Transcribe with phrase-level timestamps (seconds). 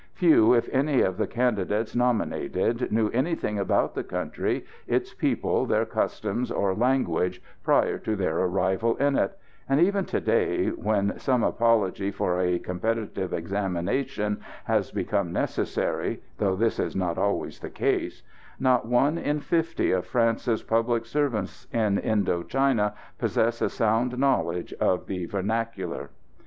[0.15, 5.85] Few, if any, of the candidates nominated knew anything about the country, its people, their
[5.85, 9.37] customs or language prior to their arrival in it;
[9.69, 16.55] and even to day, when some apology for a competitive examination has become necessary though
[16.55, 18.23] this is not always the case
[18.59, 24.73] not one in fifty of France's public servants in Indo China possesses a sound knowledge
[24.79, 26.09] of the vernacular.